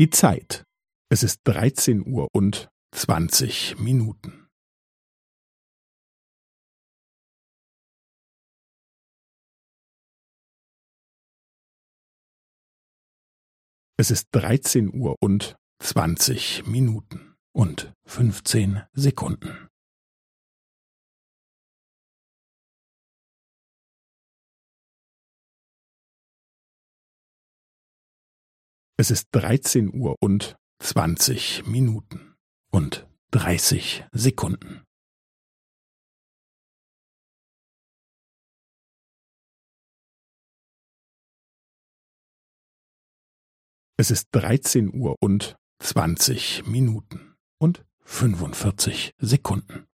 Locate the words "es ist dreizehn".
1.10-2.06, 13.98-14.90, 29.00-29.94, 43.96-44.92